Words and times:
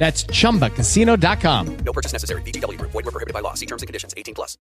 That's 0.00 0.24
chumbacasino.com. 0.32 1.76
No 1.84 1.92
purchase 1.92 2.14
necessary. 2.14 2.40
VGW 2.42 2.78
Group. 2.78 2.90
Void 2.92 3.04
were 3.04 3.12
prohibited 3.12 3.34
by 3.34 3.40
law. 3.40 3.52
See 3.54 3.66
terms 3.66 3.82
and 3.82 3.86
conditions. 3.86 4.14
18 4.16 4.34
plus. 4.34 4.56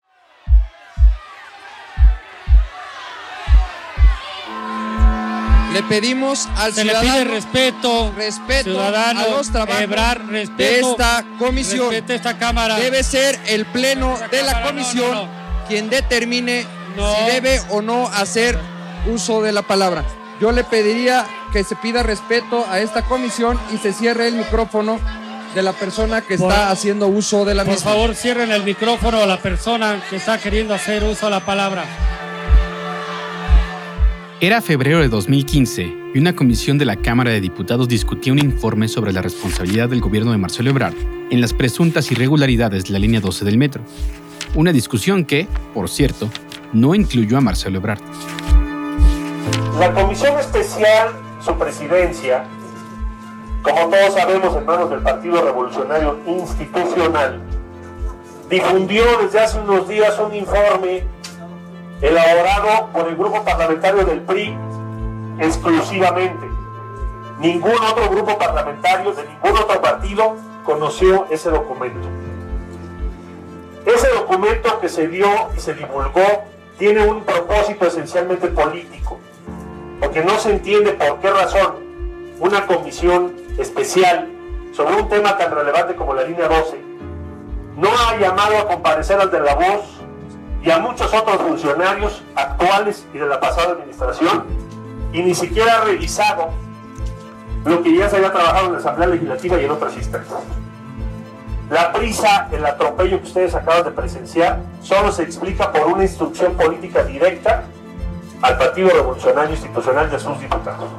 Le 5.73 5.83
pedimos 5.83 6.47
al 6.56 6.73
Se 6.73 6.86
le 6.86 6.91
ciudadano 6.94 7.13
pide 7.13 7.23
respeto, 7.25 8.13
respeto 8.16 8.63
ciudadano, 8.72 9.19
a 9.19 9.28
los 9.28 9.52
trabajos 9.52 9.81
Ebrar, 9.81 10.25
de 10.25 10.31
respeto, 10.31 10.91
esta 10.91 11.25
comisión. 11.38 11.94
esta 11.94 12.38
cámara. 12.38 12.78
Debe 12.78 13.03
ser 13.03 13.38
el 13.47 13.66
pleno 13.66 14.13
Esta 14.13 14.28
de 14.30 14.44
la 14.44 14.53
cámara, 14.53 14.72
no, 14.72 14.72
comisión 14.72 15.11
no, 15.11 15.28
quien 15.67 15.89
determine 15.89 16.66
No. 16.95 17.13
si 17.13 17.23
debe 17.25 17.59
o 17.72 17.81
no 17.81 18.08
hacer 18.08 18.58
uso 19.13 19.41
de 19.41 19.52
la 19.52 19.63
palabra. 19.63 20.06
Yo 20.39 20.53
le 20.53 20.63
pediría 20.63 21.25
que 21.52 21.66
se 21.66 21.75
pida 21.75 22.03
respeto 22.03 22.66
a 22.69 22.80
esta 22.80 23.02
comisión 23.02 23.59
y 23.73 23.78
se 23.78 23.91
cierre 23.91 24.30
el 24.30 24.36
micrófono 24.36 24.97
de 25.56 25.64
la 25.64 25.73
persona 25.73 26.22
que 26.22 26.38
Por- 26.38 26.52
está 26.52 26.70
haciendo 26.70 27.08
uso 27.08 27.45
de 27.45 27.56
la 27.56 27.64
Por 27.64 27.73
misma. 27.73 27.92
favor, 27.92 28.14
cierren 28.16 28.52
el 28.52 28.64
micrófono 28.64 29.22
a 29.22 29.25
la 29.25 29.39
persona 29.42 30.03
que 30.09 30.17
está 30.17 30.38
queriendo 30.38 30.73
hacer 30.73 31.03
uso 31.03 31.25
de 31.28 31.31
la 31.31 31.39
palabra. 31.45 31.86
Era 34.42 34.62
febrero 34.62 35.00
de 35.00 35.08
2015 35.08 35.94
y 36.14 36.20
una 36.20 36.36
comisión 36.36 36.78
de 36.78 36.86
la 36.86 36.97
Cámara 36.97 37.31
de 37.31 37.39
Diputados 37.42 37.88
discutía 37.88 38.34
un 38.34 38.39
informe 38.39 38.88
sobre 38.89 39.14
la 39.14 39.22
responsabilidad 39.22 39.88
del 39.89 40.02
gobierno 40.02 40.31
de 40.34 40.38
Marcelo 40.38 40.70
Ebrard 40.70 40.94
en 41.31 41.39
las 41.42 41.53
presuntas 41.53 42.12
irregularidades 42.12 42.84
de 42.84 42.92
la 42.92 43.00
línea 43.00 43.22
12 43.22 43.45
del 43.45 43.58
metro. 43.58 43.81
Una 44.53 44.72
discusión 44.73 45.25
que, 45.25 45.47
por 45.73 45.90
cierto, 45.90 46.30
no 46.73 46.94
incluyó 46.95 47.38
a 47.38 47.42
Marcelo 47.42 47.78
Ebrard. 47.80 48.02
La 49.80 49.92
Comisión 49.94 50.38
Especial, 50.38 51.09
su 51.44 51.58
presidencia, 51.58 52.45
como 53.66 53.89
todos 53.89 54.13
sabemos 54.13 54.55
en 54.55 54.63
manos 54.63 54.91
del 54.91 55.02
Partido 55.02 55.41
Revolucionario 55.41 56.19
Institucional, 56.27 57.41
difundió 58.47 59.03
desde 59.23 59.39
hace 59.39 59.59
unos 59.59 59.88
días 59.88 60.19
un 60.19 60.35
informe 60.35 61.03
elaborado 61.99 62.89
por 62.94 63.07
el 63.07 63.16
grupo 63.16 63.44
parlamentario 63.44 64.06
del 64.06 64.22
PRI 64.22 64.56
exclusivamente. 65.40 66.45
Ningún 67.40 67.73
otro 67.73 68.07
grupo 68.12 68.38
parlamentario 68.38 69.13
de 69.13 69.23
ningún 69.23 69.59
otro 69.59 69.81
partido 69.81 70.35
conoció 70.63 71.25
ese 71.31 71.50
documento. 71.50 72.07
Ese 73.84 74.07
documento 74.09 74.79
que 74.79 74.90
se 74.90 75.07
dio 75.07 75.28
y 75.57 75.59
se 75.59 75.73
divulgó 75.73 76.44
tiene 76.78 77.03
un 77.03 77.23
propósito 77.23 77.88
esencialmente 77.88 78.47
político, 78.47 79.17
porque 80.00 80.23
no 80.23 80.38
se 80.38 80.51
entiende 80.51 80.91
por 80.91 81.19
qué 81.19 81.31
razón 81.31 81.84
una 82.40 82.67
comisión 82.67 83.44
especial 83.57 84.29
sobre 84.73 84.95
un 84.95 85.09
tema 85.09 85.38
tan 85.38 85.53
relevante 85.53 85.95
como 85.95 86.13
la 86.13 86.23
línea 86.23 86.47
12 86.47 86.85
no 87.77 87.89
ha 87.89 88.17
llamado 88.17 88.57
a 88.57 88.67
comparecer 88.67 89.19
al 89.19 89.29
de 89.31 89.39
la 89.39 89.55
voz 89.55 90.01
y 90.63 90.71
a 90.71 90.79
muchos 90.79 91.13
otros 91.13 91.38
funcionarios 91.38 92.23
actuales 92.35 93.05
y 93.13 93.17
de 93.17 93.25
la 93.27 93.39
pasada 93.39 93.73
administración 93.73 94.45
y 95.11 95.21
ni 95.21 95.35
siquiera 95.35 95.81
ha 95.81 95.85
revisado 95.85 96.49
lo 97.66 97.81
que 97.81 97.97
ya 97.97 98.09
se 98.09 98.17
había 98.17 98.31
trabajado 98.31 98.67
en 98.67 98.73
la 98.73 98.79
Asamblea 98.79 99.07
Legislativa 99.09 99.59
y 99.59 99.66
en 99.66 99.72
otras 99.72 99.95
instancias. 99.97 100.39
La 101.69 101.91
prisa, 101.93 102.47
el 102.51 102.63
atropello 102.63 103.19
que 103.19 103.25
ustedes 103.25 103.55
acaban 103.55 103.83
de 103.83 103.91
presenciar, 103.91 104.59
solo 104.81 105.11
se 105.11 105.23
explica 105.23 105.72
por 105.72 105.87
una 105.87 106.03
instrucción 106.03 106.53
política 106.53 107.03
directa 107.03 107.63
al 108.41 108.57
Partido 108.57 108.89
Revolucionario 108.89 109.51
Institucional 109.51 110.11
de 110.11 110.19
sus 110.19 110.39
diputados. 110.39 110.89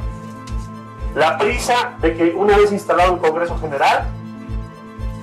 La 1.17 1.39
prisa 1.39 1.95
de 2.03 2.15
que 2.15 2.25
una 2.37 2.59
vez 2.59 2.71
instalado 2.73 3.15
el 3.15 3.21
Congreso 3.21 3.59
General, 3.59 4.05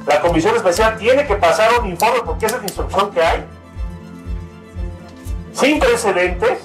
la 0.08 0.22
Comisión 0.22 0.56
Especial 0.56 0.98
tiene 0.98 1.28
que 1.28 1.36
pasar 1.36 1.70
un 1.80 1.88
informe, 1.88 2.22
porque 2.26 2.48
esa 2.48 2.56
es 2.56 2.64
la 2.64 2.68
instrucción 2.68 3.12
que 3.12 3.22
hay, 3.22 3.46
sin 5.54 5.80
precedentes, 5.80 6.58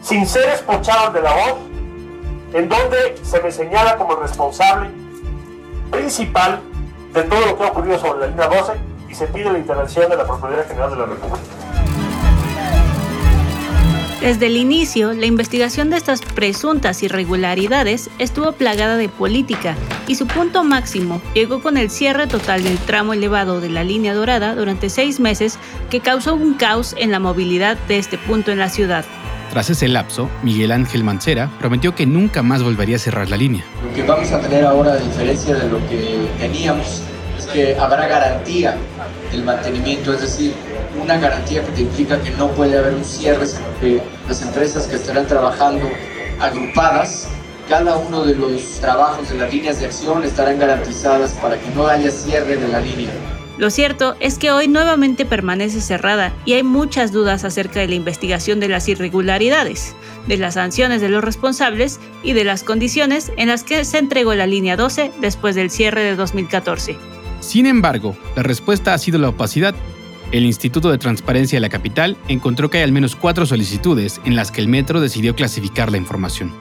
sin 0.00 0.26
ser 0.26 0.48
escuchados 0.48 1.12
de 1.12 1.20
la 1.20 1.34
voz, 1.34 1.58
en 2.54 2.66
donde 2.66 3.18
se 3.22 3.42
me 3.42 3.52
señala 3.52 3.98
como 3.98 4.16
responsable 4.16 4.88
principal 5.90 6.62
de 7.12 7.22
todo 7.24 7.44
lo 7.44 7.58
que 7.58 7.64
ha 7.64 7.66
ocurrido 7.66 7.98
sobre 7.98 8.20
la 8.20 8.26
línea 8.28 8.48
12 8.48 8.72
y 9.10 9.14
se 9.14 9.26
pide 9.26 9.52
la 9.52 9.58
intervención 9.58 10.08
de 10.08 10.16
la 10.16 10.24
Procuraduría 10.24 10.64
General 10.64 10.90
de 10.90 10.96
la 10.96 11.04
República. 11.04 11.59
Desde 14.20 14.48
el 14.48 14.58
inicio, 14.58 15.14
la 15.14 15.24
investigación 15.24 15.88
de 15.88 15.96
estas 15.96 16.20
presuntas 16.20 17.02
irregularidades 17.02 18.10
estuvo 18.18 18.52
plagada 18.52 18.98
de 18.98 19.08
política 19.08 19.76
y 20.08 20.16
su 20.16 20.26
punto 20.26 20.62
máximo 20.62 21.22
llegó 21.32 21.62
con 21.62 21.78
el 21.78 21.88
cierre 21.88 22.26
total 22.26 22.62
del 22.62 22.76
tramo 22.76 23.14
elevado 23.14 23.62
de 23.62 23.70
la 23.70 23.82
línea 23.82 24.12
dorada 24.12 24.54
durante 24.54 24.90
seis 24.90 25.20
meses 25.20 25.58
que 25.88 26.00
causó 26.00 26.34
un 26.34 26.52
caos 26.52 26.94
en 26.98 27.10
la 27.10 27.18
movilidad 27.18 27.78
de 27.88 27.96
este 27.96 28.18
punto 28.18 28.52
en 28.52 28.58
la 28.58 28.68
ciudad. 28.68 29.06
Tras 29.52 29.70
ese 29.70 29.88
lapso, 29.88 30.28
Miguel 30.42 30.72
Ángel 30.72 31.02
Mancera 31.02 31.50
prometió 31.58 31.94
que 31.94 32.04
nunca 32.04 32.42
más 32.42 32.62
volvería 32.62 32.96
a 32.96 32.98
cerrar 32.98 33.30
la 33.30 33.38
línea. 33.38 33.64
Lo 33.82 33.94
que 33.94 34.02
vamos 34.02 34.30
a 34.32 34.40
tener 34.42 34.66
ahora, 34.66 34.92
a 34.92 34.96
diferencia 34.98 35.54
de 35.54 35.66
lo 35.66 35.78
que 35.88 36.28
teníamos, 36.38 37.02
es 37.38 37.46
que 37.46 37.74
habrá 37.74 38.06
garantía 38.06 38.76
del 39.32 39.44
mantenimiento, 39.44 40.12
es 40.12 40.20
decir, 40.20 40.52
una 40.98 41.18
garantía 41.18 41.64
que 41.64 41.72
te 41.72 41.82
implica 41.82 42.20
que 42.20 42.30
no 42.32 42.48
puede 42.52 42.78
haber 42.78 42.94
un 42.94 43.04
cierre, 43.04 43.46
sino 43.46 43.66
que 43.80 44.00
las 44.28 44.42
empresas 44.42 44.86
que 44.86 44.96
estarán 44.96 45.26
trabajando 45.26 45.88
agrupadas, 46.40 47.28
cada 47.68 47.96
uno 47.96 48.24
de 48.24 48.34
los 48.34 48.62
trabajos 48.80 49.28
de 49.28 49.38
las 49.38 49.52
líneas 49.52 49.78
de 49.78 49.86
acción 49.86 50.24
estarán 50.24 50.58
garantizadas 50.58 51.32
para 51.34 51.58
que 51.58 51.70
no 51.74 51.86
haya 51.86 52.10
cierre 52.10 52.56
de 52.56 52.68
la 52.68 52.80
línea. 52.80 53.10
Lo 53.58 53.68
cierto 53.68 54.16
es 54.20 54.38
que 54.38 54.50
hoy 54.52 54.68
nuevamente 54.68 55.26
permanece 55.26 55.82
cerrada 55.82 56.32
y 56.46 56.54
hay 56.54 56.62
muchas 56.62 57.12
dudas 57.12 57.44
acerca 57.44 57.78
de 57.80 57.88
la 57.88 57.94
investigación 57.94 58.58
de 58.58 58.68
las 58.68 58.88
irregularidades, 58.88 59.94
de 60.26 60.38
las 60.38 60.54
sanciones 60.54 61.02
de 61.02 61.10
los 61.10 61.22
responsables 61.22 62.00
y 62.22 62.32
de 62.32 62.44
las 62.44 62.62
condiciones 62.62 63.30
en 63.36 63.48
las 63.48 63.62
que 63.62 63.84
se 63.84 63.98
entregó 63.98 64.34
la 64.34 64.46
línea 64.46 64.78
12 64.78 65.12
después 65.20 65.54
del 65.54 65.70
cierre 65.70 66.00
de 66.02 66.16
2014. 66.16 66.96
Sin 67.40 67.66
embargo, 67.66 68.16
la 68.34 68.42
respuesta 68.42 68.94
ha 68.94 68.98
sido 68.98 69.18
la 69.18 69.28
opacidad. 69.28 69.74
El 70.32 70.46
Instituto 70.46 70.92
de 70.92 70.98
Transparencia 70.98 71.56
de 71.56 71.60
la 71.60 71.68
Capital 71.68 72.16
encontró 72.28 72.70
que 72.70 72.78
hay 72.78 72.84
al 72.84 72.92
menos 72.92 73.16
cuatro 73.16 73.46
solicitudes 73.46 74.20
en 74.24 74.36
las 74.36 74.52
que 74.52 74.60
el 74.60 74.68
metro 74.68 75.00
decidió 75.00 75.34
clasificar 75.34 75.90
la 75.90 75.98
información. 75.98 76.52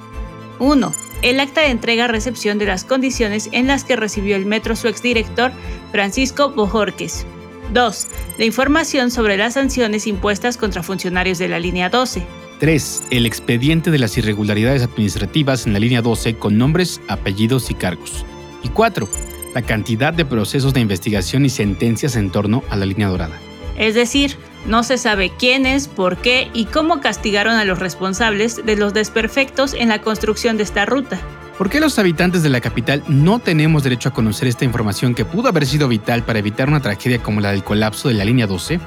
1. 0.57 0.91
El 1.21 1.39
acta 1.39 1.61
de 1.61 1.69
entrega-recepción 1.69 2.57
de 2.57 2.65
las 2.65 2.83
condiciones 2.83 3.47
en 3.51 3.67
las 3.67 3.83
que 3.83 3.95
recibió 3.95 4.35
el 4.35 4.47
metro 4.47 4.75
su 4.75 4.87
exdirector 4.87 5.51
Francisco 5.91 6.49
Bojorques. 6.49 7.27
2. 7.71 8.07
La 8.39 8.45
información 8.45 9.11
sobre 9.11 9.37
las 9.37 9.53
sanciones 9.53 10.07
impuestas 10.07 10.57
contra 10.57 10.81
funcionarios 10.81 11.37
de 11.37 11.49
la 11.49 11.59
línea 11.59 11.89
12. 11.89 12.25
3. 12.59 13.03
El 13.11 13.27
expediente 13.27 13.91
de 13.91 13.99
las 13.99 14.17
irregularidades 14.17 14.81
administrativas 14.81 15.67
en 15.67 15.73
la 15.73 15.79
línea 15.79 16.01
12 16.01 16.33
con 16.35 16.57
nombres, 16.57 17.01
apellidos 17.07 17.69
y 17.69 17.75
cargos. 17.75 18.25
Y 18.63 18.69
4. 18.69 19.07
La 19.53 19.61
cantidad 19.61 20.11
de 20.11 20.25
procesos 20.25 20.73
de 20.73 20.79
investigación 20.79 21.45
y 21.45 21.49
sentencias 21.49 22.15
en 22.15 22.31
torno 22.31 22.63
a 22.69 22.75
la 22.75 22.87
línea 22.87 23.07
dorada. 23.07 23.39
Es 23.79 23.95
decir, 23.95 24.35
no 24.65 24.83
se 24.83 24.97
sabe 24.97 25.31
quiénes, 25.39 25.87
por 25.87 26.17
qué 26.17 26.51
y 26.53 26.65
cómo 26.65 26.99
castigaron 26.99 27.55
a 27.55 27.63
los 27.65 27.79
responsables 27.79 28.63
de 28.65 28.75
los 28.75 28.93
desperfectos 28.93 29.73
en 29.73 29.87
la 29.87 30.01
construcción 30.01 30.57
de 30.57 30.63
esta 30.63 30.85
ruta. 30.85 31.19
¿Por 31.57 31.69
qué 31.69 31.79
los 31.79 31.97
habitantes 31.97 32.43
de 32.43 32.49
la 32.49 32.61
capital 32.61 33.03
no 33.07 33.39
tenemos 33.39 33.83
derecho 33.83 34.09
a 34.09 34.13
conocer 34.13 34.47
esta 34.47 34.65
información 34.65 35.15
que 35.15 35.25
pudo 35.25 35.47
haber 35.47 35.65
sido 35.65 35.87
vital 35.87 36.23
para 36.23 36.39
evitar 36.39 36.67
una 36.67 36.81
tragedia 36.81 37.23
como 37.23 37.41
la 37.41 37.51
del 37.51 37.63
colapso 37.63 38.09
de 38.09 38.15
la 38.15 38.25
línea 38.25 38.47
12? 38.47 38.79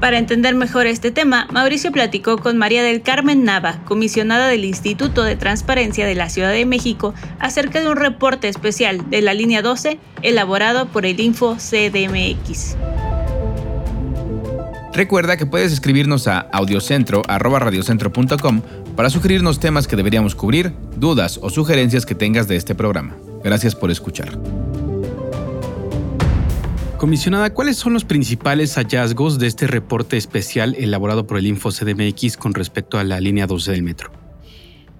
Para 0.00 0.18
entender 0.18 0.54
mejor 0.54 0.86
este 0.86 1.10
tema, 1.10 1.46
Mauricio 1.52 1.92
platicó 1.92 2.38
con 2.38 2.56
María 2.56 2.82
del 2.82 3.02
Carmen 3.02 3.44
Nava, 3.44 3.84
comisionada 3.84 4.48
del 4.48 4.64
Instituto 4.64 5.22
de 5.22 5.36
Transparencia 5.36 6.06
de 6.06 6.14
la 6.14 6.30
Ciudad 6.30 6.52
de 6.52 6.64
México, 6.64 7.12
acerca 7.38 7.80
de 7.80 7.90
un 7.90 7.96
reporte 7.96 8.48
especial 8.48 9.10
de 9.10 9.20
la 9.20 9.34
línea 9.34 9.60
12 9.60 9.98
elaborado 10.22 10.88
por 10.88 11.04
el 11.04 11.20
Info 11.20 11.56
CDMX. 11.56 12.76
Recuerda 14.94 15.36
que 15.36 15.44
puedes 15.46 15.70
escribirnos 15.70 16.26
a 16.28 16.40
audiocentro.radiocentro.com 16.40 18.62
para 18.96 19.10
sugerirnos 19.10 19.60
temas 19.60 19.86
que 19.86 19.96
deberíamos 19.96 20.34
cubrir, 20.34 20.72
dudas 20.96 21.38
o 21.42 21.50
sugerencias 21.50 22.06
que 22.06 22.14
tengas 22.14 22.48
de 22.48 22.56
este 22.56 22.74
programa. 22.74 23.16
Gracias 23.44 23.74
por 23.74 23.90
escuchar. 23.90 24.30
Comisionada, 27.00 27.54
¿cuáles 27.54 27.78
son 27.78 27.94
los 27.94 28.04
principales 28.04 28.74
hallazgos 28.74 29.38
de 29.38 29.46
este 29.46 29.66
reporte 29.66 30.18
especial 30.18 30.74
elaborado 30.74 31.26
por 31.26 31.38
el 31.38 31.46
Info 31.46 31.70
CDMX 31.70 32.36
con 32.36 32.52
respecto 32.52 32.98
a 32.98 33.04
la 33.04 33.20
línea 33.20 33.46
12 33.46 33.70
del 33.70 33.82
metro? 33.82 34.12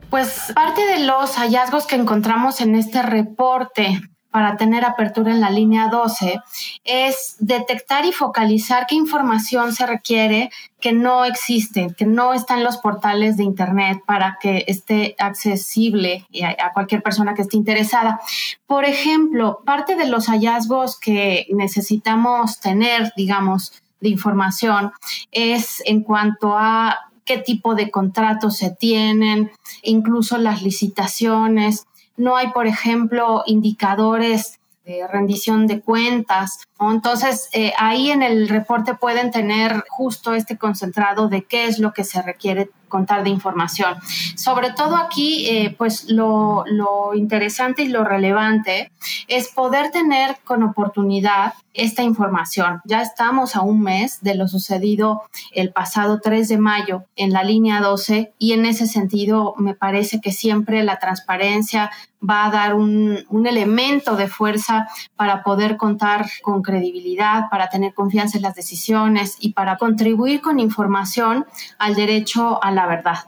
Pues 0.09 0.51
parte 0.55 0.81
de 0.81 1.05
los 1.05 1.37
hallazgos 1.37 1.87
que 1.87 1.97
encontramos 1.97 2.63
en 2.63 2.75
este 2.75 3.03
reporte 3.03 4.01
para 4.31 4.57
tener 4.57 4.85
apertura 4.85 5.33
en 5.33 5.41
la 5.41 5.51
línea 5.51 5.89
12 5.89 6.41
es 6.85 7.37
detectar 7.41 8.05
y 8.05 8.13
focalizar 8.13 8.87
qué 8.89 8.95
información 8.95 9.75
se 9.75 9.87
requiere 9.87 10.51
que 10.81 10.93
no 10.93 11.25
existe, 11.25 11.95
que 11.97 12.07
no 12.07 12.33
está 12.33 12.57
en 12.57 12.65
los 12.65 12.79
portales 12.79 13.37
de 13.37 13.45
Internet 13.45 14.03
para 14.07 14.39
que 14.41 14.65
esté 14.67 15.15
accesible 15.19 16.27
a, 16.43 16.73
cualquier 16.73 17.03
persona 17.03 17.35
que 17.35 17.43
esté 17.43 17.57
interesada. 17.57 18.21
Por 18.67 18.85
ejemplo, 18.85 19.61
parte 19.65 19.97
de 19.97 20.07
los 20.07 20.27
hallazgos 20.27 20.99
que 20.99 21.47
necesitamos 21.51 22.61
tener, 22.61 23.13
digamos, 23.17 23.83
de 24.01 24.09
información 24.09 24.93
es 25.31 25.83
en 25.85 26.03
cuanto 26.03 26.57
a 26.57 26.99
qué 27.25 27.39
tipo 27.39 27.75
de 27.75 27.91
contratos 27.91 28.57
se 28.57 28.71
tienen, 28.71 29.53
incluso 29.83 30.39
las 30.39 30.63
licitaciones, 30.63 31.87
no 32.21 32.37
hay, 32.37 32.53
por 32.53 32.67
ejemplo, 32.67 33.43
indicadores 33.47 34.61
de 34.85 35.07
rendición 35.09 35.67
de 35.67 35.81
cuentas. 35.81 36.69
Entonces, 36.81 37.49
eh, 37.53 37.73
ahí 37.79 38.11
en 38.11 38.23
el 38.23 38.49
reporte 38.49 38.95
pueden 38.95 39.31
tener 39.31 39.85
justo 39.89 40.35
este 40.35 40.57
concentrado 40.57 41.29
de 41.29 41.45
qué 41.45 41.67
es 41.67 41.79
lo 41.79 41.93
que 41.93 42.05
se 42.05 42.23
requiere 42.23 42.71
contar 42.91 43.25
de 43.25 43.31
información. 43.31 43.95
Sobre 44.37 44.73
todo 44.73 44.97
aquí, 44.97 45.49
eh, 45.49 45.75
pues 45.79 46.11
lo, 46.11 46.67
interesante 47.15 47.83
y 47.83 47.89
lo 47.89 48.05
relevante 48.05 48.93
es 49.29 49.49
poder 49.49 49.91
tener 49.91 50.37
con 50.45 50.63
oportunidad 50.63 51.55
esta 51.73 52.03
información. 52.03 52.81
Ya 52.85 53.01
estamos 53.01 53.57
a 53.57 53.63
un 53.63 53.81
mes 53.81 54.19
de 54.21 54.35
lo 54.35 54.49
sucedido 54.49 55.23
el 55.53 55.73
pasado 55.73 56.21
3 56.21 56.49
de 56.49 56.59
mayo 56.59 57.05
en 57.17 57.33
la 57.33 57.45
línea 57.45 57.81
12 57.81 58.33
y 58.39 58.53
en 58.53 58.67
ese 58.67 58.87
sentido 58.87 59.55
me 59.57 59.75
parece 59.75 60.21
que 60.21 60.33
siempre 60.33 60.83
la 60.83 60.99
transparencia 60.99 61.91
va 62.29 62.47
a 62.47 62.51
dar 62.51 62.75
un, 62.75 63.25
un 63.29 63.47
elemento 63.47 64.17
de 64.17 64.27
fuerza 64.27 64.89
para 65.17 65.43
poder 65.43 65.77
contar 65.77 66.27
con 66.43 66.63
credibilidad, 66.71 67.51
para 67.51 67.69
tener 67.69 67.93
confianza 67.95 68.39
en 68.39 68.43
las 68.43 68.55
decisiones 68.55 69.37
y 69.41 69.53
para 69.53 69.77
contribuir 69.77 70.41
con 70.41 70.59
información 70.59 71.47
al 71.79 71.95
derecho 71.95 72.63
a 72.63 72.71
la 72.71 72.87
verdad. 72.87 73.19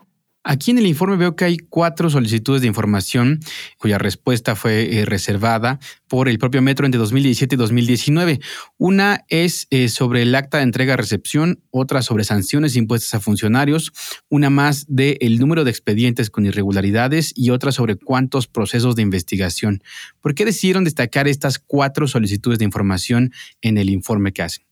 Aquí 0.44 0.72
en 0.72 0.78
el 0.78 0.86
informe 0.86 1.16
veo 1.16 1.36
que 1.36 1.44
hay 1.44 1.56
cuatro 1.56 2.10
solicitudes 2.10 2.62
de 2.62 2.66
información 2.66 3.38
cuya 3.78 3.98
respuesta 3.98 4.56
fue 4.56 4.98
eh, 4.98 5.04
reservada 5.04 5.78
por 6.08 6.28
el 6.28 6.38
propio 6.38 6.60
Metro 6.62 6.84
entre 6.84 6.98
2017 6.98 7.54
y 7.54 7.58
2019. 7.58 8.40
Una 8.76 9.24
es 9.28 9.68
eh, 9.70 9.88
sobre 9.88 10.22
el 10.22 10.34
acta 10.34 10.58
de 10.58 10.64
entrega-recepción, 10.64 11.62
otra 11.70 12.02
sobre 12.02 12.24
sanciones 12.24 12.74
impuestas 12.74 13.14
a 13.14 13.20
funcionarios, 13.20 13.92
una 14.28 14.50
más 14.50 14.86
del 14.88 15.16
el 15.20 15.38
número 15.38 15.62
de 15.62 15.70
expedientes 15.70 16.28
con 16.28 16.44
irregularidades 16.44 17.32
y 17.36 17.50
otra 17.50 17.70
sobre 17.70 17.94
cuántos 17.94 18.48
procesos 18.48 18.96
de 18.96 19.02
investigación. 19.02 19.84
¿Por 20.20 20.34
qué 20.34 20.44
decidieron 20.44 20.82
destacar 20.82 21.28
estas 21.28 21.60
cuatro 21.60 22.08
solicitudes 22.08 22.58
de 22.58 22.64
información 22.64 23.32
en 23.60 23.78
el 23.78 23.90
informe 23.90 24.32
que 24.32 24.42
hacen? 24.42 24.71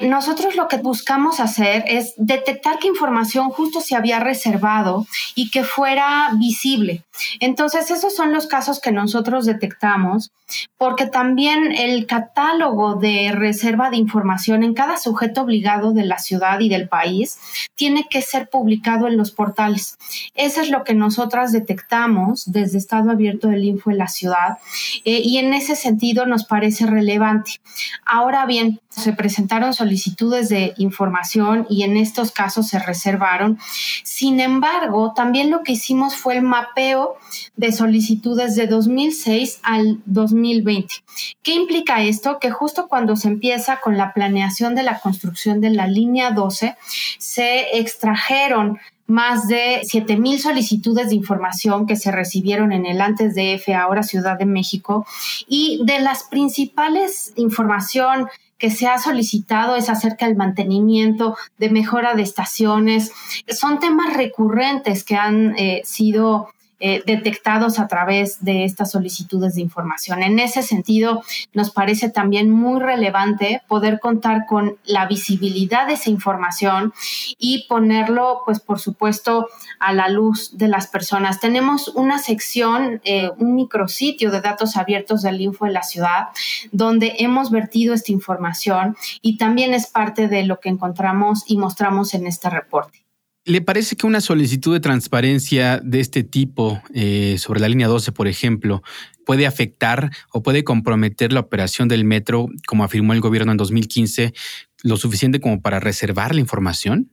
Nosotros 0.00 0.56
lo 0.56 0.68
que 0.68 0.78
buscamos 0.78 1.40
hacer 1.40 1.84
es 1.86 2.14
detectar 2.16 2.78
qué 2.78 2.88
información 2.88 3.50
justo 3.50 3.80
se 3.80 3.96
había 3.96 4.20
reservado 4.20 5.06
y 5.34 5.50
que 5.50 5.64
fuera 5.64 6.30
visible. 6.38 7.04
Entonces, 7.40 7.90
esos 7.90 8.14
son 8.14 8.32
los 8.32 8.46
casos 8.46 8.80
que 8.80 8.92
nosotros 8.92 9.46
detectamos, 9.46 10.32
porque 10.78 11.06
también 11.06 11.72
el 11.72 12.06
catálogo 12.06 12.94
de 12.94 13.32
reserva 13.32 13.90
de 13.90 13.96
información 13.96 14.62
en 14.62 14.74
cada 14.74 14.98
sujeto 14.98 15.42
obligado 15.42 15.92
de 15.92 16.04
la 16.04 16.18
ciudad 16.18 16.60
y 16.60 16.68
del 16.68 16.88
país 16.88 17.38
tiene 17.74 18.06
que 18.08 18.22
ser 18.22 18.48
publicado 18.48 19.08
en 19.08 19.16
los 19.16 19.32
portales. 19.32 19.98
Eso 20.34 20.60
es 20.60 20.70
lo 20.70 20.84
que 20.84 20.94
nosotras 20.94 21.52
detectamos 21.52 22.44
desde 22.46 22.78
Estado 22.78 23.10
Abierto 23.10 23.48
del 23.48 23.64
Info 23.64 23.90
en 23.90 23.98
la 23.98 24.08
ciudad 24.08 24.58
eh, 25.04 25.20
y 25.22 25.38
en 25.38 25.52
ese 25.54 25.74
sentido 25.74 26.26
nos 26.26 26.44
parece 26.44 26.86
relevante. 26.86 27.60
Ahora 28.04 28.46
bien, 28.46 28.80
se 28.90 29.12
presentaron 29.12 29.65
solicitudes 29.72 30.48
de 30.48 30.74
información 30.78 31.66
y 31.68 31.82
en 31.82 31.96
estos 31.96 32.30
casos 32.30 32.68
se 32.68 32.78
reservaron. 32.78 33.58
Sin 34.04 34.40
embargo, 34.40 35.12
también 35.14 35.50
lo 35.50 35.62
que 35.62 35.72
hicimos 35.72 36.14
fue 36.16 36.36
el 36.36 36.42
mapeo 36.42 37.16
de 37.56 37.72
solicitudes 37.72 38.54
de 38.54 38.66
2006 38.66 39.60
al 39.62 40.00
2020. 40.06 40.94
¿Qué 41.42 41.54
implica 41.54 42.02
esto? 42.02 42.38
Que 42.38 42.50
justo 42.50 42.88
cuando 42.88 43.16
se 43.16 43.28
empieza 43.28 43.80
con 43.80 43.96
la 43.96 44.12
planeación 44.12 44.74
de 44.74 44.82
la 44.82 45.00
construcción 45.00 45.60
de 45.60 45.70
la 45.70 45.86
línea 45.86 46.30
12, 46.30 46.76
se 47.18 47.78
extrajeron 47.78 48.78
más 49.06 49.46
de 49.46 49.82
7.000 49.82 50.38
solicitudes 50.38 51.10
de 51.10 51.14
información 51.14 51.86
que 51.86 51.96
se 51.96 52.10
recibieron 52.10 52.72
en 52.72 52.86
el 52.86 53.00
antes 53.00 53.34
de 53.34 53.54
F, 53.54 53.74
ahora 53.74 54.02
Ciudad 54.02 54.38
de 54.38 54.46
México, 54.46 55.06
y 55.46 55.80
de 55.84 56.00
las 56.00 56.24
principales 56.24 57.32
información 57.36 58.28
que 58.58 58.70
se 58.70 58.86
ha 58.86 58.98
solicitado 58.98 59.76
es 59.76 59.88
acerca 59.88 60.26
del 60.26 60.36
mantenimiento, 60.36 61.36
de 61.58 61.70
mejora 61.70 62.14
de 62.14 62.22
estaciones. 62.22 63.12
Son 63.48 63.78
temas 63.78 64.14
recurrentes 64.14 65.04
que 65.04 65.16
han 65.16 65.56
eh, 65.58 65.82
sido 65.84 66.48
eh, 66.78 67.02
detectados 67.06 67.78
a 67.78 67.88
través 67.88 68.44
de 68.44 68.64
estas 68.64 68.90
solicitudes 68.90 69.54
de 69.54 69.62
información. 69.62 70.22
En 70.22 70.38
ese 70.38 70.62
sentido, 70.62 71.22
nos 71.54 71.70
parece 71.70 72.10
también 72.10 72.50
muy 72.50 72.80
relevante 72.80 73.62
poder 73.66 73.98
contar 73.98 74.46
con 74.46 74.76
la 74.84 75.06
visibilidad 75.06 75.86
de 75.86 75.94
esa 75.94 76.10
información 76.10 76.92
y 77.38 77.66
ponerlo, 77.66 78.42
pues 78.44 78.60
por 78.60 78.78
supuesto, 78.78 79.48
a 79.78 79.92
la 79.92 80.08
luz 80.08 80.56
de 80.58 80.68
las 80.68 80.86
personas. 80.86 81.40
Tenemos 81.40 81.88
una 81.88 82.18
sección, 82.18 83.00
eh, 83.04 83.30
un 83.38 83.54
micrositio 83.54 84.30
de 84.30 84.40
datos 84.40 84.76
abiertos 84.76 85.22
del 85.22 85.40
Info 85.40 85.66
en 85.66 85.72
la 85.72 85.82
ciudad, 85.82 86.28
donde 86.72 87.16
hemos 87.20 87.50
vertido 87.50 87.94
esta 87.94 88.12
información 88.12 88.96
y 89.22 89.38
también 89.38 89.72
es 89.72 89.86
parte 89.86 90.28
de 90.28 90.44
lo 90.44 90.60
que 90.60 90.68
encontramos 90.68 91.44
y 91.46 91.56
mostramos 91.56 92.12
en 92.14 92.26
este 92.26 92.50
reporte. 92.50 93.05
¿Le 93.46 93.60
parece 93.60 93.94
que 93.94 94.08
una 94.08 94.20
solicitud 94.20 94.74
de 94.74 94.80
transparencia 94.80 95.78
de 95.78 96.00
este 96.00 96.24
tipo 96.24 96.82
eh, 96.92 97.36
sobre 97.38 97.60
la 97.60 97.68
línea 97.68 97.86
12, 97.86 98.10
por 98.10 98.26
ejemplo, 98.26 98.82
puede 99.24 99.46
afectar 99.46 100.10
o 100.32 100.42
puede 100.42 100.64
comprometer 100.64 101.32
la 101.32 101.40
operación 101.40 101.86
del 101.86 102.04
metro, 102.04 102.48
como 102.66 102.82
afirmó 102.82 103.12
el 103.12 103.20
gobierno 103.20 103.52
en 103.52 103.58
2015, 103.58 104.34
lo 104.82 104.96
suficiente 104.96 105.40
como 105.40 105.60
para 105.60 105.78
reservar 105.78 106.34
la 106.34 106.40
información? 106.40 107.08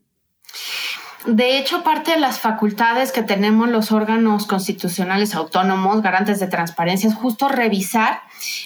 De 1.27 1.59
hecho, 1.59 1.83
parte 1.83 2.13
de 2.13 2.19
las 2.19 2.39
facultades 2.39 3.11
que 3.11 3.21
tenemos 3.21 3.69
los 3.69 3.91
órganos 3.91 4.47
constitucionales 4.47 5.35
autónomos, 5.35 6.01
garantes 6.01 6.39
de 6.39 6.47
transparencia, 6.47 7.09
es 7.09 7.15
justo 7.15 7.47
revisar 7.47 8.21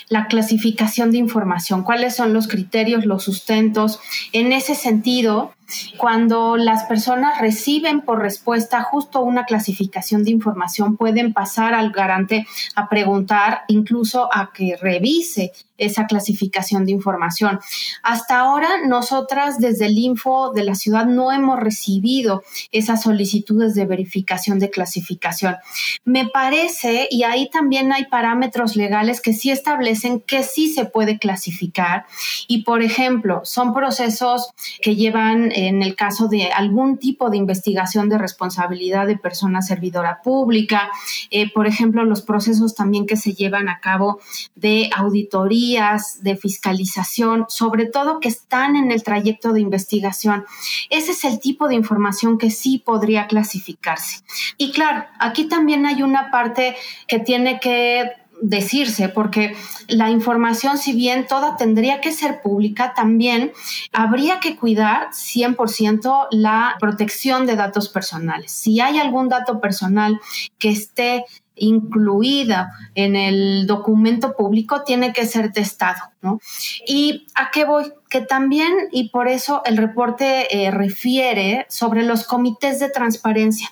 la 0.07 0.27
clasificación 0.27 1.11
de 1.11 1.17
información, 1.17 1.83
cuáles 1.83 2.15
son 2.15 2.33
los 2.33 2.47
criterios, 2.47 3.05
los 3.05 3.23
sustentos. 3.23 3.99
En 4.31 4.53
ese 4.53 4.73
sentido, 4.73 5.53
Cuando 5.97 6.57
las 6.57 6.83
personas 6.83 7.39
reciben 7.41 8.01
por 8.01 8.19
respuesta 8.19 8.81
justo 8.83 9.21
una 9.21 9.45
clasificación 9.45 10.23
de 10.23 10.31
información, 10.31 10.97
pueden 10.97 11.33
pasar 11.33 11.73
al 11.73 11.91
garante 11.91 12.45
a 12.75 12.89
preguntar, 12.89 13.61
incluso 13.67 14.29
a 14.33 14.51
que 14.53 14.75
revise 14.77 15.51
esa 15.77 16.07
clasificación 16.07 16.85
de 16.85 16.91
información. 16.91 17.59
Hasta 18.03 18.39
ahora, 18.39 18.67
nosotras 18.87 19.59
desde 19.59 19.85
el 19.85 19.97
Info 19.97 20.51
de 20.51 20.63
la 20.63 20.75
ciudad 20.75 21.05
no 21.05 21.31
hemos 21.31 21.59
recibido 21.59 22.43
esas 22.71 23.03
solicitudes 23.03 23.75
de 23.75 23.85
verificación 23.85 24.59
de 24.59 24.69
clasificación. 24.69 25.57
Me 26.03 26.27
parece, 26.27 27.07
y 27.11 27.23
ahí 27.23 27.49
también 27.49 27.91
hay 27.91 28.05
parámetros 28.05 28.75
legales 28.75 29.21
que 29.21 29.33
sí 29.33 29.51
establecen 29.51 30.21
que 30.21 30.43
sí 30.43 30.69
se 30.69 30.85
puede 30.85 31.19
clasificar. 31.19 32.05
Y, 32.47 32.63
por 32.63 32.81
ejemplo, 32.81 33.41
son 33.43 33.73
procesos 33.73 34.49
que 34.81 34.95
llevan, 34.95 35.51
en 35.57 35.81
el 35.81 35.95
caso 35.95 36.27
de 36.27 36.51
algún 36.51 36.97
tipo 36.97 37.31
de 37.31 37.37
investigación 37.37 38.09
de 38.09 38.19
responsabilidad 38.19 39.07
de 39.07 39.17
persona 39.17 39.63
servidora 39.63 40.21
pública, 40.21 40.91
eh, 41.31 41.51
por 41.51 41.65
ejemplo, 41.65 42.05
los 42.05 42.21
procesos 42.21 42.75
también 42.75 43.07
que 43.07 43.17
se 43.17 43.33
llevan 43.33 43.67
a 43.67 43.79
cabo 43.79 44.19
de 44.53 44.91
auditoría 44.95 45.97
de 46.21 46.37
fiscalización, 46.37 47.45
sobre 47.49 47.87
todo 47.87 48.19
que 48.19 48.27
están 48.27 48.75
en 48.75 48.91
el 48.91 49.01
trayecto 49.01 49.51
de 49.51 49.61
investigación. 49.61 50.45
Ese 50.91 51.13
es 51.13 51.25
el 51.25 51.39
tipo 51.39 51.67
de 51.67 51.73
información 51.73 52.37
que 52.37 52.51
sí 52.51 52.77
podría 52.77 53.25
clasificarse. 53.25 54.23
Y 54.57 54.71
claro, 54.71 55.05
aquí 55.19 55.45
también 55.45 55.87
hay 55.87 56.03
una 56.03 56.29
parte 56.29 56.75
que 57.07 57.17
tiene 57.17 57.59
que 57.59 58.11
decirse, 58.41 59.09
porque 59.09 59.55
la 59.87 60.09
información, 60.09 60.77
si 60.77 60.93
bien 60.93 61.27
toda 61.27 61.57
tendría 61.57 62.01
que 62.01 62.11
ser 62.11 62.41
pública, 62.41 62.93
también 62.95 63.51
habría 63.91 64.39
que 64.39 64.55
cuidar 64.55 65.09
100% 65.11 66.27
la 66.31 66.75
protección 66.79 67.45
de 67.45 67.55
datos 67.55 67.89
personales. 67.89 68.51
Si 68.51 68.79
hay 68.79 68.97
algún 68.99 69.29
dato 69.29 69.59
personal 69.59 70.19
que 70.59 70.69
esté 70.69 71.25
incluida 71.57 72.71
en 72.95 73.15
el 73.15 73.67
documento 73.67 74.35
público 74.35 74.83
tiene 74.83 75.13
que 75.13 75.25
ser 75.25 75.51
testado, 75.51 75.99
¿no? 76.21 76.39
¿Y 76.85 77.27
a 77.35 77.51
qué 77.51 77.65
voy? 77.65 77.91
Que 78.09 78.21
también, 78.21 78.71
y 78.91 79.09
por 79.09 79.27
eso 79.27 79.61
el 79.65 79.75
reporte 79.75 80.65
eh, 80.65 80.71
refiere 80.71 81.65
sobre 81.69 82.03
los 82.03 82.23
comités 82.23 82.79
de 82.79 82.89
transparencia. 82.89 83.69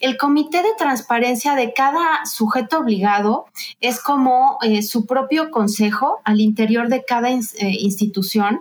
El 0.00 0.16
comité 0.16 0.62
de 0.62 0.72
transparencia 0.78 1.54
de 1.54 1.72
cada 1.74 2.24
sujeto 2.24 2.78
obligado 2.78 3.46
es 3.80 4.00
como 4.00 4.58
eh, 4.62 4.82
su 4.82 5.06
propio 5.06 5.50
consejo 5.50 6.20
al 6.24 6.40
interior 6.40 6.88
de 6.88 7.04
cada 7.04 7.30
eh, 7.30 7.44
institución 7.60 8.60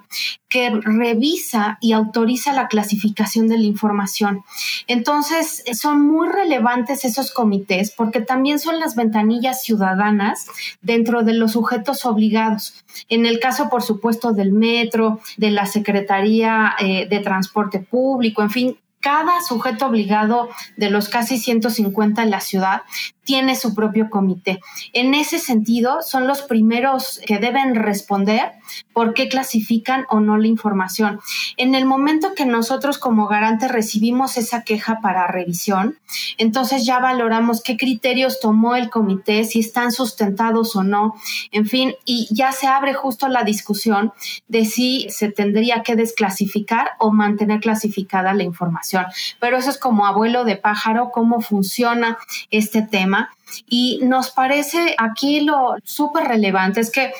que 0.49 0.69
revisa 0.69 1.79
y 1.81 1.93
autoriza 1.93 2.53
la 2.53 2.67
clasificación 2.67 3.47
de 3.47 3.57
la 3.57 3.63
información. 3.63 4.43
Entonces, 4.85 5.63
son 5.73 6.01
muy 6.01 6.29
relevantes 6.29 7.05
esos 7.05 7.31
comités 7.31 7.91
porque 7.91 8.21
también 8.21 8.59
son 8.63 8.79
las 8.79 8.95
ventanillas 8.95 9.61
ciudadanas 9.61 10.47
dentro 10.81 11.23
de 11.23 11.33
los 11.33 11.51
sujetos 11.53 12.05
obligados. 12.05 12.83
En 13.09 13.25
el 13.25 13.39
caso, 13.39 13.69
por 13.69 13.83
supuesto, 13.83 14.33
del 14.33 14.51
metro, 14.51 15.19
de 15.37 15.51
la 15.51 15.65
Secretaría 15.65 16.73
eh, 16.79 17.07
de 17.09 17.19
Transporte 17.19 17.79
Público, 17.79 18.41
en 18.41 18.49
fin, 18.49 18.77
cada 19.03 19.41
sujeto 19.41 19.87
obligado 19.87 20.47
de 20.77 20.89
los 20.89 21.09
casi 21.09 21.37
150 21.37 22.23
en 22.23 22.31
la 22.31 22.39
ciudad 22.39 22.83
tiene 23.25 23.57
su 23.57 23.75
propio 23.75 24.09
comité. 24.09 24.61
En 24.93 25.13
ese 25.13 25.39
sentido, 25.39 26.01
son 26.01 26.25
los 26.25 26.41
primeros 26.41 27.19
que 27.25 27.37
deben 27.37 27.75
responder 27.75 28.53
por 28.93 29.13
qué 29.13 29.27
clasifican 29.27 30.05
o 30.09 30.19
no 30.19 30.37
la 30.37 30.47
información. 30.47 31.19
En 31.57 31.75
el 31.75 31.85
momento 31.85 32.33
que 32.35 32.45
nosotros 32.45 32.97
como 32.97 33.27
garante 33.27 33.67
recibimos 33.67 34.37
esa 34.37 34.63
queja 34.63 34.99
para 35.01 35.27
revisión, 35.27 35.97
entonces 36.37 36.85
ya 36.85 36.99
valoramos 36.99 37.61
qué 37.61 37.77
criterios 37.77 38.39
tomó 38.39 38.75
el 38.75 38.89
comité, 38.89 39.43
si 39.43 39.59
están 39.59 39.91
sustentados 39.91 40.75
o 40.75 40.83
no, 40.83 41.15
en 41.51 41.65
fin, 41.65 41.95
y 42.05 42.27
ya 42.31 42.51
se 42.51 42.67
abre 42.67 42.93
justo 42.93 43.27
la 43.27 43.43
discusión 43.43 44.13
de 44.47 44.65
si 44.65 45.07
se 45.09 45.31
tendría 45.31 45.83
que 45.83 45.95
desclasificar 45.95 46.91
o 46.99 47.11
mantener 47.11 47.59
clasificada 47.59 48.33
la 48.33 48.43
información. 48.43 49.05
Pero 49.39 49.57
eso 49.57 49.69
es 49.69 49.77
como 49.77 50.05
abuelo 50.05 50.45
de 50.45 50.55
pájaro, 50.55 51.11
cómo 51.11 51.41
funciona 51.41 52.17
este 52.51 52.81
tema 52.81 53.31
y 53.67 53.99
nos 54.03 54.31
parece 54.31 54.95
aquí 54.97 55.41
lo 55.41 55.75
súper 55.83 56.25
relevante 56.25 56.81
es 56.81 56.91
que 56.91 57.11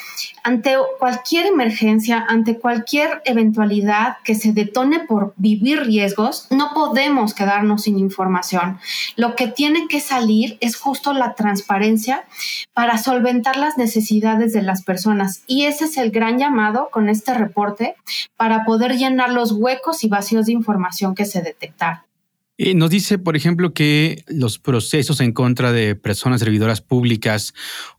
ante 0.44 0.76
cualquier 1.00 1.46
emergencia, 1.46 2.26
ante 2.28 2.60
cualquier 2.60 3.22
eventualidad 3.26 4.18
que 4.24 4.36
se 4.36 4.52
detone 4.52 5.00
por 5.00 5.34
vivir 5.38 5.84
riesgos, 5.84 6.48
no 6.50 6.74
podemos 6.74 7.34
quedarnos 7.34 7.84
sin 7.84 7.98
información. 7.98 8.80
Lo 9.16 9.36
que 9.36 9.48
tiene 9.48 9.88
que 9.88 10.00
salir 10.00 10.58
es 10.60 10.76
justo 10.76 11.14
la 11.14 11.34
transparencia 11.34 12.26
para 12.74 12.98
solventar 12.98 13.58
las 13.58 13.78
necesidades 13.78 14.54
de 14.54 14.62
las 14.62 14.84
personas. 14.84 15.44
Y 15.48 15.66
ese 15.66 15.86
es 15.86 15.98
el 15.98 16.12
gran 16.12 16.38
llamado 16.38 16.90
con 16.92 17.10
este 17.10 17.34
reporte 17.34 17.96
para 18.36 18.66
poder 18.66 18.98
llenar 18.98 19.32
los 19.32 19.52
huecos 19.52 20.04
y 20.04 20.10
vacíos 20.10 20.46
de 20.48 20.54
información 20.54 21.16
que 21.16 21.26
se 21.26 21.42
detectaron. 21.42 22.13
Eh, 22.58 22.76
nos 22.76 22.92
dice, 22.92 23.18
por 23.18 23.36
ejemplo, 23.36 23.74
que 23.74 24.24
los 24.28 24.60
procesos 24.60 25.20
en 25.22 25.32
contra 25.32 25.72
de 25.72 25.96
personas 25.96 26.40
servidoras 26.40 26.82
públicas 26.82 27.54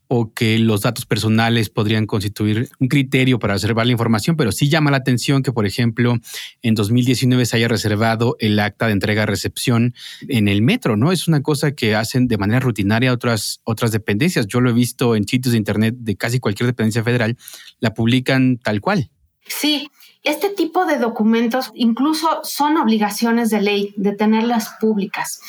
o 0.07 0.33
que 0.33 0.59
los 0.59 0.83
datos 0.83 1.07
personales 1.07 1.71
podrían 1.71 2.07
constituir 2.07 2.69
un 2.79 2.87
criterio 2.87 3.41
para 3.41 3.55
reservar 3.55 3.87
la 3.87 3.93
información, 3.93 4.37
pero 4.37 4.53
sí 4.53 4.69
llama 4.69 4.93
la 4.93 4.99
atención 4.99 5.43
que, 5.43 5.51
por 5.51 5.67
ejemplo, 5.67 6.19
en 6.63 6.75
2019 6.75 7.47
se 7.47 7.57
haya 7.57 7.67
reservado 7.67 8.37
el 8.39 8.61
acta 8.61 8.87
de 8.87 8.93
entrega-recepción 8.93 9.95
en 10.29 10.47
el 10.47 10.63
metro, 10.63 10.97
¿no? 10.97 11.11
Es 11.11 11.27
una 11.27 11.43
cosa 11.43 11.73
que 11.73 11.97
hacen 11.97 12.29
de 12.29 12.39
manera 12.39 12.61
rutinaria 12.61 13.13
otras, 13.13 13.61
otras 13.65 13.91
dependencias. 13.91 14.47
Yo 14.47 14.61
lo 14.61 14.71
he 14.71 14.75
visto 14.75 15.17
en 15.17 15.27
sitios 15.27 15.53
de 15.53 15.59
Internet 15.59 15.97
de 15.99 16.17
casi 16.17 16.39
cualquier 16.39 16.69
dependencia 16.69 17.03
federal, 17.03 17.37
la 17.81 17.93
publican 17.93 18.59
tal 18.59 18.81
cual. 18.81 19.11
Sí, 19.47 19.91
este 20.25 20.49
tipo 20.49 20.87
de 20.87 20.99
documentos 20.99 21.71
incluso 21.75 22.41
son 22.43 22.77
obligaciones 22.79 23.51
de 23.51 23.61
ley 23.61 23.95
de 23.97 24.13
tenerlas 24.13 24.71
públicas. 24.81 25.41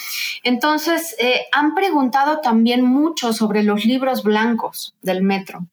Entonces, 0.43 1.15
eh, 1.17 1.45
han 1.51 1.73
preguntado 1.73 2.41
también 2.41 2.83
mucho 2.85 3.33
sobre 3.33 3.63
los 3.63 3.85
libros 3.85 4.23
blancos 4.23 4.93
del 5.01 5.23
metro 5.23 5.65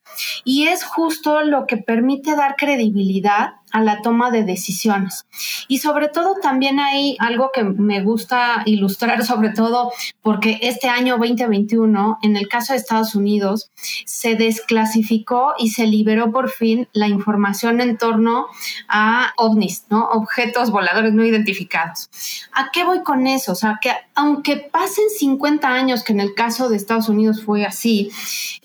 y 0.44 0.68
es 0.68 0.84
justo 0.84 1.42
lo 1.42 1.66
que 1.66 1.76
permite 1.76 2.36
dar 2.36 2.54
credibilidad 2.56 3.54
a 3.72 3.80
la 3.80 4.02
toma 4.02 4.30
de 4.30 4.44
decisiones. 4.44 5.26
Y 5.68 5.78
sobre 5.78 6.08
todo 6.08 6.34
también 6.40 6.78
hay 6.78 7.16
algo 7.18 7.50
que 7.52 7.64
me 7.64 8.02
gusta 8.02 8.62
ilustrar, 8.66 9.24
sobre 9.26 9.50
todo 9.50 9.92
porque 10.20 10.58
este 10.62 10.88
año 10.88 11.16
2021, 11.16 12.18
en 12.22 12.36
el 12.36 12.48
caso 12.48 12.72
de 12.72 12.78
Estados 12.78 13.14
Unidos, 13.14 13.70
se 14.04 14.36
desclasificó 14.36 15.54
y 15.58 15.70
se 15.70 15.86
liberó 15.86 16.30
por 16.30 16.50
fin 16.50 16.88
la 16.92 17.08
información 17.08 17.80
en 17.80 17.96
torno 17.96 18.46
a 18.88 19.32
ovnis, 19.36 19.86
¿no? 19.88 20.04
Objetos 20.08 20.70
voladores 20.70 21.12
no 21.12 21.24
identificados. 21.24 22.10
¿A 22.52 22.70
qué 22.70 22.84
voy 22.84 23.02
con 23.02 23.26
eso? 23.26 23.52
O 23.52 23.56
sea, 23.56 23.78
que 23.80 23.90
aunque 24.14 24.56
pasen 24.56 25.04
50 25.18 25.68
años, 25.68 26.04
que 26.04 26.12
en 26.12 26.20
el 26.20 26.34
caso 26.34 26.68
de 26.68 26.76
Estados 26.76 27.08
Unidos 27.08 27.42
fue 27.42 27.64
así, 27.64 28.10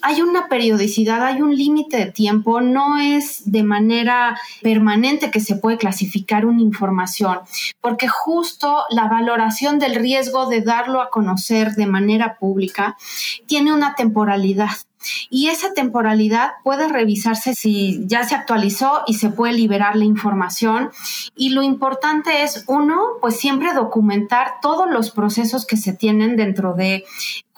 hay 0.02 0.22
una 0.22 0.48
periodicidad, 0.48 1.24
hay 1.24 1.42
un 1.42 1.56
límite 1.56 1.98
de 1.98 2.12
tiempo, 2.12 2.62
no 2.62 3.00
es 3.00 3.50
de 3.50 3.64
manera 3.64 4.38
permanente 4.62 4.97
que 5.32 5.40
se 5.40 5.56
puede 5.56 5.78
clasificar 5.78 6.46
una 6.46 6.62
información, 6.62 7.40
porque 7.82 8.08
justo 8.08 8.84
la 8.90 9.08
valoración 9.08 9.80
del 9.80 9.96
riesgo 9.96 10.48
de 10.48 10.62
darlo 10.62 11.02
a 11.02 11.10
conocer 11.10 11.72
de 11.74 11.88
manera 11.88 12.38
pública 12.38 12.98
tiene 13.46 13.74
una 13.74 13.96
temporalidad. 13.96 14.72
Y 15.30 15.48
esa 15.48 15.74
temporalidad 15.74 16.54
puede 16.64 16.88
revisarse 16.88 17.54
si 17.54 18.06
ya 18.08 18.24
se 18.24 18.36
actualizó 18.36 19.04
y 19.06 19.14
se 19.14 19.30
puede 19.30 19.54
liberar 19.54 19.96
la 19.96 20.06
información. 20.06 20.90
Y 21.36 21.50
lo 21.50 21.64
importante 21.64 22.44
es, 22.44 22.64
uno, 22.68 23.00
pues 23.22 23.38
siempre 23.38 23.74
documentar 23.74 24.56
todos 24.62 24.90
los 24.90 25.12
procesos 25.12 25.66
que 25.66 25.78
se 25.78 25.94
tienen 25.94 26.36
dentro 26.36 26.74
de 26.74 27.06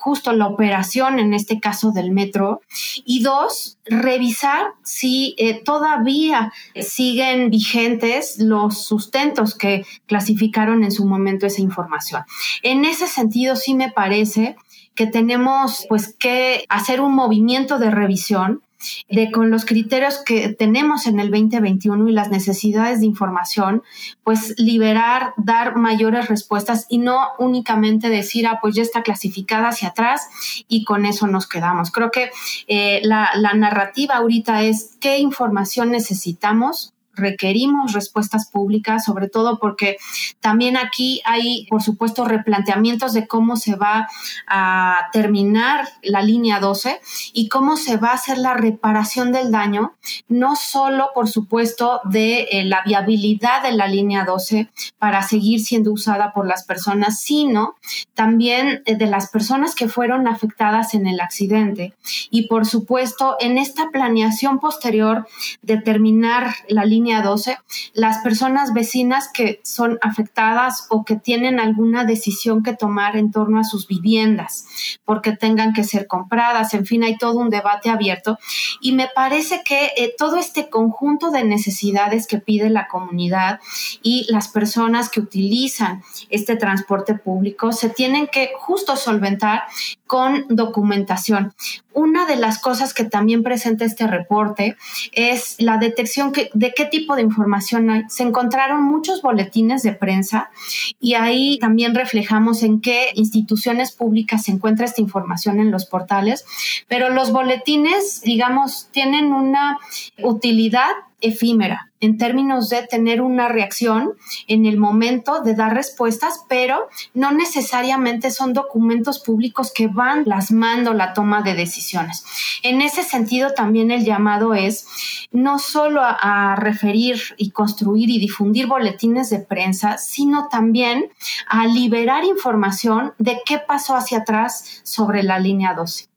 justo 0.00 0.32
la 0.32 0.46
operación, 0.46 1.18
en 1.18 1.34
este 1.34 1.60
caso 1.60 1.92
del 1.92 2.10
metro, 2.10 2.62
y 3.04 3.22
dos, 3.22 3.78
revisar 3.84 4.68
si 4.82 5.34
eh, 5.36 5.62
todavía 5.62 6.52
siguen 6.80 7.50
vigentes 7.50 8.38
los 8.38 8.82
sustentos 8.82 9.54
que 9.54 9.84
clasificaron 10.06 10.84
en 10.84 10.90
su 10.90 11.04
momento 11.04 11.46
esa 11.46 11.60
información. 11.60 12.22
En 12.62 12.86
ese 12.86 13.06
sentido, 13.06 13.56
sí 13.56 13.74
me 13.74 13.92
parece 13.92 14.56
que 14.94 15.06
tenemos 15.06 15.84
pues 15.88 16.14
que 16.18 16.64
hacer 16.70 17.02
un 17.02 17.14
movimiento 17.14 17.78
de 17.78 17.90
revisión 17.90 18.62
de 19.08 19.30
con 19.30 19.50
los 19.50 19.64
criterios 19.64 20.18
que 20.24 20.50
tenemos 20.50 21.06
en 21.06 21.20
el 21.20 21.30
2021 21.30 22.08
y 22.08 22.12
las 22.12 22.30
necesidades 22.30 23.00
de 23.00 23.06
información, 23.06 23.82
pues 24.24 24.54
liberar, 24.58 25.34
dar 25.36 25.76
mayores 25.76 26.28
respuestas 26.28 26.86
y 26.88 26.98
no 26.98 27.28
únicamente 27.38 28.08
decir, 28.08 28.46
ah, 28.46 28.58
pues 28.60 28.74
ya 28.74 28.82
está 28.82 29.02
clasificada 29.02 29.68
hacia 29.68 29.88
atrás 29.88 30.28
y 30.68 30.84
con 30.84 31.06
eso 31.06 31.26
nos 31.26 31.48
quedamos. 31.48 31.90
Creo 31.90 32.10
que 32.10 32.30
eh, 32.66 33.00
la, 33.04 33.30
la 33.36 33.54
narrativa 33.54 34.16
ahorita 34.16 34.62
es 34.62 34.96
qué 35.00 35.18
información 35.18 35.90
necesitamos 35.90 36.94
requerimos 37.14 37.92
respuestas 37.92 38.50
públicas, 38.50 39.04
sobre 39.04 39.28
todo 39.28 39.58
porque 39.58 39.96
también 40.40 40.76
aquí 40.76 41.20
hay, 41.24 41.66
por 41.68 41.82
supuesto, 41.82 42.24
replanteamientos 42.24 43.12
de 43.12 43.26
cómo 43.26 43.56
se 43.56 43.76
va 43.76 44.08
a 44.46 45.08
terminar 45.12 45.88
la 46.02 46.22
línea 46.22 46.60
12 46.60 47.00
y 47.32 47.48
cómo 47.48 47.76
se 47.76 47.96
va 47.96 48.10
a 48.10 48.14
hacer 48.14 48.38
la 48.38 48.54
reparación 48.54 49.32
del 49.32 49.50
daño, 49.50 49.94
no 50.28 50.56
solo, 50.56 51.10
por 51.14 51.28
supuesto, 51.28 52.00
de 52.04 52.48
eh, 52.50 52.64
la 52.64 52.82
viabilidad 52.84 53.62
de 53.62 53.72
la 53.72 53.86
línea 53.86 54.24
12 54.24 54.68
para 54.98 55.22
seguir 55.22 55.60
siendo 55.60 55.92
usada 55.92 56.32
por 56.32 56.46
las 56.46 56.64
personas, 56.64 57.20
sino 57.20 57.74
también 58.14 58.82
eh, 58.86 58.96
de 58.96 59.06
las 59.06 59.30
personas 59.30 59.74
que 59.74 59.88
fueron 59.88 60.28
afectadas 60.28 60.94
en 60.94 61.06
el 61.06 61.20
accidente. 61.20 61.94
Y, 62.30 62.48
por 62.48 62.66
supuesto, 62.66 63.36
en 63.40 63.58
esta 63.58 63.90
planeación 63.90 64.58
posterior 64.60 65.26
de 65.62 65.78
terminar 65.78 66.54
la 66.68 66.84
línea 66.84 66.99
12, 67.22 67.58
las 67.94 68.18
personas 68.18 68.72
vecinas 68.72 69.28
que 69.32 69.60
son 69.64 69.98
afectadas 70.02 70.86
o 70.90 71.04
que 71.04 71.16
tienen 71.16 71.58
alguna 71.60 72.04
decisión 72.04 72.62
que 72.62 72.74
tomar 72.74 73.16
en 73.16 73.30
torno 73.30 73.58
a 73.58 73.64
sus 73.64 73.86
viviendas, 73.86 74.66
porque 75.04 75.32
tengan 75.32 75.72
que 75.72 75.84
ser 75.84 76.06
compradas, 76.06 76.74
en 76.74 76.86
fin, 76.86 77.02
hay 77.02 77.16
todo 77.16 77.38
un 77.38 77.50
debate 77.50 77.90
abierto. 77.90 78.38
Y 78.80 78.92
me 78.92 79.08
parece 79.14 79.62
que 79.64 79.92
eh, 79.96 80.14
todo 80.16 80.36
este 80.36 80.68
conjunto 80.68 81.30
de 81.30 81.44
necesidades 81.44 82.26
que 82.26 82.38
pide 82.38 82.70
la 82.70 82.88
comunidad 82.88 83.60
y 84.02 84.26
las 84.30 84.48
personas 84.48 85.08
que 85.08 85.20
utilizan 85.20 86.02
este 86.28 86.56
transporte 86.56 87.14
público 87.14 87.72
se 87.72 87.88
tienen 87.88 88.26
que 88.26 88.52
justo 88.58 88.96
solventar 88.96 89.64
con 90.10 90.44
documentación. 90.48 91.54
Una 91.92 92.26
de 92.26 92.34
las 92.34 92.58
cosas 92.58 92.92
que 92.94 93.04
también 93.04 93.44
presenta 93.44 93.84
este 93.84 94.08
reporte 94.08 94.76
es 95.12 95.54
la 95.60 95.78
detección 95.78 96.32
de 96.52 96.72
qué 96.74 96.86
tipo 96.86 97.14
de 97.14 97.22
información 97.22 97.90
hay. 97.90 98.02
Se 98.08 98.24
encontraron 98.24 98.82
muchos 98.82 99.22
boletines 99.22 99.84
de 99.84 99.92
prensa 99.92 100.50
y 100.98 101.14
ahí 101.14 101.60
también 101.60 101.94
reflejamos 101.94 102.64
en 102.64 102.80
qué 102.80 103.10
instituciones 103.14 103.92
públicas 103.92 104.42
se 104.42 104.50
encuentra 104.50 104.84
esta 104.84 105.00
información 105.00 105.60
en 105.60 105.70
los 105.70 105.86
portales, 105.86 106.44
pero 106.88 107.10
los 107.10 107.30
boletines, 107.30 108.20
digamos, 108.22 108.88
tienen 108.90 109.32
una 109.32 109.78
utilidad 110.20 110.90
efímera 111.20 111.90
en 112.00 112.16
términos 112.16 112.70
de 112.70 112.86
tener 112.86 113.20
una 113.20 113.48
reacción 113.48 114.14
en 114.46 114.66
el 114.66 114.78
momento 114.78 115.42
de 115.42 115.54
dar 115.54 115.74
respuestas, 115.74 116.44
pero 116.48 116.88
no 117.14 117.30
necesariamente 117.30 118.30
son 118.30 118.54
documentos 118.54 119.18
públicos 119.18 119.70
que 119.74 119.86
van 119.86 120.24
plasmando 120.24 120.94
la 120.94 121.12
toma 121.12 121.42
de 121.42 121.54
decisiones. 121.54 122.24
En 122.62 122.80
ese 122.80 123.02
sentido, 123.02 123.52
también 123.52 123.90
el 123.90 124.04
llamado 124.04 124.54
es 124.54 124.86
no 125.30 125.58
solo 125.58 126.00
a, 126.02 126.56
referir 126.56 127.20
y 127.36 127.50
construir 127.50 128.10
y 128.10 128.18
difundir 128.18 128.66
boletines 128.66 129.30
de 129.30 129.38
prensa, 129.38 129.98
sino 129.98 130.48
también 130.48 131.10
a 131.46 131.66
liberar 131.66 132.24
información 132.24 133.12
de 133.18 133.40
qué 133.44 133.58
pasó 133.58 133.94
hacia 133.94 134.18
atrás 134.18 134.80
sobre 134.82 135.22
la 135.22 135.38
línea 135.38 135.74
12. 135.74 136.09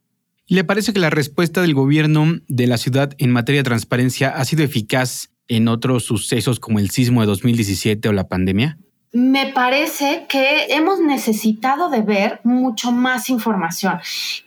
¿Le 0.53 0.63
parece 0.63 0.93
que 0.93 0.99
la 0.99 1.09
respuesta 1.09 1.63
del 1.63 1.73
gobierno 1.73 2.39
de 2.47 2.67
la 2.67 2.77
ciudad 2.77 3.15
en 3.17 3.31
materia 3.31 3.61
de 3.61 3.63
transparencia 3.63 4.29
ha 4.29 4.45
sido 4.45 4.63
eficaz 4.63 5.31
en 5.47 5.67
otros 5.67 6.03
sucesos 6.03 6.59
como 6.59 6.77
el 6.77 6.91
sismo 6.91 7.21
de 7.21 7.25
2017 7.25 8.07
o 8.07 8.13
la 8.13 8.27
pandemia? 8.27 8.77
me 9.13 9.51
parece 9.53 10.25
que 10.27 10.65
hemos 10.69 10.99
necesitado 10.99 11.89
de 11.89 12.01
ver 12.01 12.41
mucho 12.43 12.91
más 12.91 13.29
información. 13.29 13.99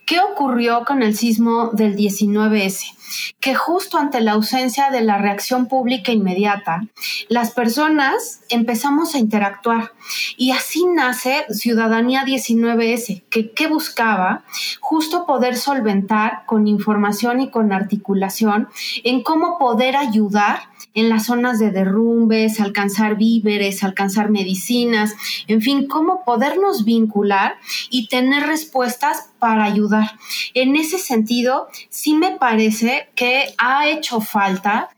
¿Qué 0.06 0.20
ocurrió 0.20 0.84
con 0.84 1.02
el 1.02 1.16
sismo 1.16 1.70
del 1.72 1.96
19S? 1.96 2.94
Que 3.40 3.56
justo 3.56 3.98
ante 3.98 4.20
la 4.20 4.32
ausencia 4.32 4.88
de 4.90 5.00
la 5.00 5.18
reacción 5.18 5.66
pública 5.66 6.12
inmediata, 6.12 6.86
las 7.28 7.50
personas 7.50 8.40
empezamos 8.48 9.16
a 9.16 9.18
interactuar 9.18 9.94
y 10.36 10.52
así 10.52 10.86
nace 10.86 11.44
Ciudadanía 11.50 12.24
19S, 12.24 13.24
que, 13.28 13.50
que 13.50 13.66
buscaba 13.66 14.44
justo 14.78 15.26
poder 15.26 15.56
solventar 15.56 16.44
con 16.46 16.68
información 16.68 17.40
y 17.40 17.50
con 17.50 17.72
articulación 17.72 18.68
en 19.02 19.24
cómo 19.24 19.58
poder 19.58 19.96
ayudar 19.96 20.60
en 20.94 21.10
las 21.10 21.26
zonas 21.26 21.58
de 21.58 21.72
derrumbes, 21.72 22.58
alcanzar 22.58 23.16
víveres, 23.16 23.84
alcanzar 23.84 24.30
medicinas, 24.30 25.14
en 25.46 25.60
fin, 25.60 25.86
cómo 25.86 26.24
podernos 26.24 26.84
vincular 26.84 27.56
y 27.90 28.08
tener 28.08 28.46
respuestas 28.46 29.30
para 29.46 29.62
ayudar. 29.62 30.18
En 30.54 30.74
ese 30.74 30.98
sentido, 30.98 31.68
sí 31.88 32.14
me 32.14 32.32
parece 32.32 33.10
que 33.14 33.54
ha 33.58 33.88
hecho 33.88 34.20
falta 34.20 34.88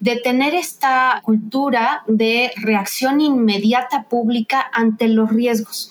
de 0.00 0.16
tener 0.16 0.54
esta 0.54 1.20
cultura 1.22 2.04
de 2.06 2.50
reacción 2.56 3.20
inmediata 3.20 4.04
pública 4.04 4.66
ante 4.72 5.08
los 5.08 5.28
riesgos. 5.28 5.90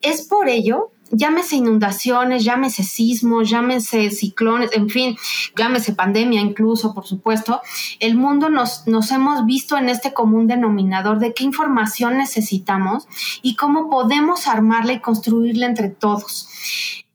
Es 0.00 0.22
por 0.22 0.48
ello 0.48 0.92
llámese 1.10 1.56
inundaciones, 1.56 2.44
llámese 2.44 2.82
sismos, 2.82 3.48
llámese 3.48 4.10
ciclones, 4.10 4.70
en 4.74 4.90
fin, 4.90 5.16
llámese 5.56 5.94
pandemia 5.94 6.40
incluso, 6.40 6.94
por 6.94 7.06
supuesto, 7.06 7.62
el 8.00 8.14
mundo 8.14 8.50
nos, 8.50 8.86
nos 8.86 9.10
hemos 9.10 9.46
visto 9.46 9.78
en 9.78 9.88
este 9.88 10.12
común 10.12 10.46
denominador 10.46 11.18
de 11.18 11.32
qué 11.32 11.44
información 11.44 12.18
necesitamos 12.18 13.08
y 13.40 13.56
cómo 13.56 13.88
podemos 13.88 14.46
armarla 14.46 14.92
y 14.92 15.00
construirla 15.00 15.64
entre 15.66 15.88
todos. 15.88 16.48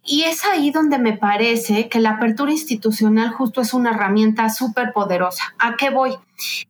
Y 0.06 0.24
es 0.24 0.44
ahí 0.44 0.72
donde 0.72 1.00
me 1.00 1.14
parece 1.14 1.88
que 1.88 2.02
la 2.02 2.12
apertura 2.12 2.52
institucional 2.52 3.30
justo 3.30 3.62
es 3.62 3.74
una 3.74 3.92
herramienta 3.92 4.50
súper 4.50 4.92
poderosa. 4.92 5.56
¿A 5.60 5.78
qué 5.78 5.92
voy? 5.92 6.12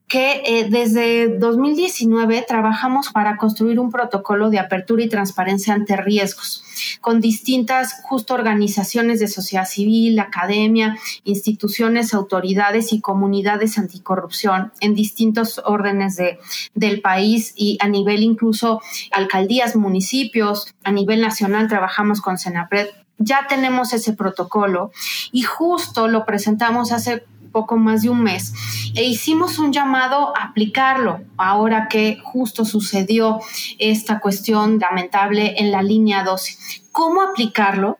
Que 0.07 0.43
eh, 0.45 0.67
desde 0.69 1.39
2019 1.39 2.45
trabajamos 2.47 3.09
para 3.09 3.37
construir 3.37 3.79
un 3.79 3.89
protocolo 3.89 4.51
de 4.51 4.59
apertura 4.59 5.03
y 5.03 5.09
transparencia 5.09 5.73
ante 5.73 5.97
riesgos 5.97 6.63
con 7.01 7.21
distintas 7.21 8.01
justo 8.03 8.35
organizaciones 8.35 9.19
de 9.19 9.27
sociedad 9.27 9.65
civil, 9.65 10.19
academia, 10.19 10.97
instituciones, 11.23 12.13
autoridades 12.13 12.93
y 12.93 13.01
comunidades 13.01 13.77
anticorrupción 13.79 14.71
en 14.79 14.93
distintos 14.93 15.61
órdenes 15.65 16.15
de, 16.17 16.39
del 16.75 17.01
país 17.01 17.53
y 17.55 17.77
a 17.81 17.87
nivel 17.87 18.21
incluso 18.21 18.81
alcaldías, 19.11 19.75
municipios, 19.75 20.73
a 20.83 20.91
nivel 20.91 21.21
nacional 21.21 21.67
trabajamos 21.67 22.21
con 22.21 22.37
Senapred 22.37 22.87
ya 23.17 23.47
tenemos 23.47 23.93
ese 23.93 24.13
protocolo 24.13 24.91
y 25.31 25.43
justo 25.43 26.07
lo 26.07 26.25
presentamos 26.25 26.91
hace 26.91 27.25
poco 27.53 27.77
más 27.77 28.01
de 28.01 28.09
un 28.09 28.21
mes 28.21 28.53
e 28.95 29.05
hicimos 29.05 29.59
un 29.59 29.71
llamado 29.71 30.35
a 30.35 30.45
aplicarlo 30.45 31.21
ahora 31.37 31.87
que 31.87 32.17
justo 32.21 32.65
sucedió 32.65 33.39
esta 33.79 34.19
cuestión 34.19 34.79
lamentable 34.79 35.55
en 35.57 35.71
la 35.71 35.81
línea 35.81 36.23
12. 36.23 36.57
¿Cómo 36.91 37.21
aplicarlo? 37.21 37.99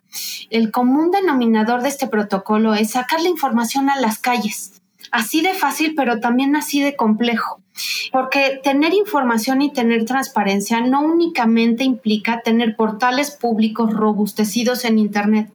El 0.50 0.72
común 0.72 1.12
denominador 1.12 1.82
de 1.82 1.90
este 1.90 2.08
protocolo 2.08 2.74
es 2.74 2.92
sacar 2.92 3.22
la 3.22 3.30
información 3.30 3.90
a 3.90 4.00
las 4.00 4.20
calles. 4.20 4.82
Así 5.12 5.42
de 5.42 5.54
fácil, 5.54 5.94
pero 5.96 6.20
también 6.20 6.56
así 6.56 6.82
de 6.82 6.96
complejo. 6.96 7.63
Porque 8.12 8.60
tener 8.64 8.94
información 8.94 9.62
y 9.62 9.74
tener 9.74 10.06
transparencia 10.06 10.82
no 10.82 11.02
únicamente 11.02 11.84
implica 11.84 12.42
tener 12.42 12.76
portales 12.76 13.32
públicos 13.32 13.92
robustecidos 13.92 14.86
en 14.86 15.00
Internet, 15.00 15.52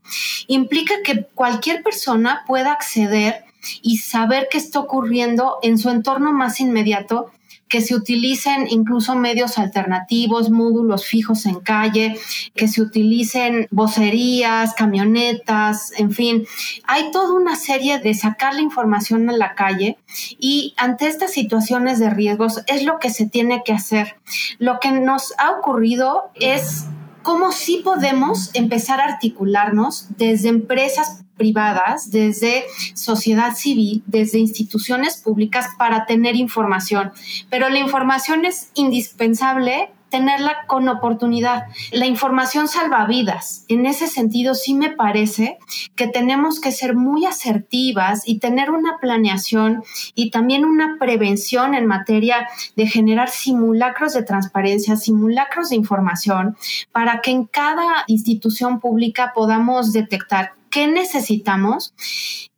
implica 0.46 0.94
que 1.04 1.26
cualquier 1.34 1.82
persona 1.82 2.44
pueda 2.46 2.72
acceder 2.72 3.44
y 3.82 3.98
saber 3.98 4.48
qué 4.50 4.58
está 4.58 4.80
ocurriendo 4.80 5.58
en 5.62 5.78
su 5.78 5.90
entorno 5.90 6.32
más 6.32 6.60
inmediato 6.60 7.30
que 7.68 7.80
se 7.80 7.94
utilicen 7.94 8.66
incluso 8.68 9.14
medios 9.14 9.58
alternativos, 9.58 10.50
módulos 10.50 11.04
fijos 11.04 11.46
en 11.46 11.60
calle, 11.60 12.18
que 12.54 12.68
se 12.68 12.82
utilicen 12.82 13.68
vocerías, 13.70 14.74
camionetas, 14.74 15.92
en 15.98 16.10
fin, 16.10 16.46
hay 16.84 17.10
toda 17.10 17.34
una 17.34 17.56
serie 17.56 17.98
de 17.98 18.14
sacar 18.14 18.54
la 18.54 18.62
información 18.62 19.28
a 19.30 19.32
la 19.32 19.54
calle 19.54 19.98
y 20.38 20.74
ante 20.76 21.06
estas 21.06 21.32
situaciones 21.32 21.98
de 21.98 22.10
riesgos 22.10 22.62
es 22.66 22.84
lo 22.84 22.98
que 22.98 23.10
se 23.10 23.26
tiene 23.26 23.62
que 23.64 23.72
hacer. 23.72 24.16
Lo 24.58 24.80
que 24.80 24.92
nos 24.92 25.34
ha 25.38 25.50
ocurrido 25.50 26.30
es 26.34 26.86
cómo 27.22 27.52
sí 27.52 27.82
podemos 27.84 28.50
empezar 28.54 29.00
a 29.00 29.04
articularnos 29.04 30.08
desde 30.16 30.48
empresas 30.48 31.24
privadas, 31.36 32.10
desde 32.10 32.64
sociedad 32.94 33.54
civil, 33.54 34.02
desde 34.06 34.38
instituciones 34.38 35.16
públicas 35.16 35.66
para 35.78 36.04
tener 36.04 36.36
información. 36.36 37.12
Pero 37.48 37.68
la 37.68 37.78
información 37.78 38.44
es 38.44 38.70
indispensable 38.74 39.90
tenerla 40.08 40.64
con 40.66 40.88
oportunidad. 40.88 41.64
La 41.92 42.06
información 42.06 42.68
salva 42.68 43.06
vidas. 43.06 43.64
En 43.68 43.86
ese 43.86 44.06
sentido, 44.06 44.54
sí 44.54 44.74
me 44.74 44.90
parece 44.90 45.58
que 45.96 46.08
tenemos 46.08 46.60
que 46.60 46.72
ser 46.72 46.94
muy 46.94 47.26
asertivas 47.26 48.22
y 48.26 48.38
tener 48.38 48.70
una 48.70 48.98
planeación 49.00 49.82
y 50.14 50.30
también 50.30 50.64
una 50.64 50.96
prevención 50.98 51.74
en 51.74 51.86
materia 51.86 52.48
de 52.76 52.86
generar 52.86 53.28
simulacros 53.30 54.14
de 54.14 54.22
transparencia, 54.22 54.96
simulacros 54.96 55.70
de 55.70 55.76
información, 55.76 56.56
para 56.92 57.20
que 57.20 57.30
en 57.30 57.44
cada 57.44 58.04
institución 58.06 58.80
pública 58.80 59.32
podamos 59.34 59.92
detectar 59.92 60.52
qué 60.70 60.86
necesitamos 60.86 61.94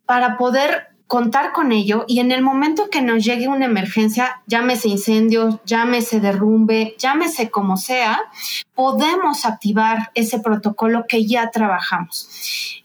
para 0.05 0.37
poder 0.37 0.90
contar 1.11 1.51
con 1.51 1.73
ello 1.73 2.05
y 2.07 2.21
en 2.21 2.31
el 2.31 2.41
momento 2.41 2.89
que 2.89 3.01
nos 3.01 3.25
llegue 3.25 3.49
una 3.49 3.65
emergencia, 3.65 4.41
llámese 4.47 4.87
incendio, 4.87 5.59
llámese 5.65 6.21
derrumbe, 6.21 6.95
llámese 6.97 7.49
como 7.49 7.75
sea, 7.75 8.21
podemos 8.75 9.45
activar 9.45 10.11
ese 10.15 10.39
protocolo 10.39 11.03
que 11.09 11.27
ya 11.27 11.51
trabajamos. 11.51 12.29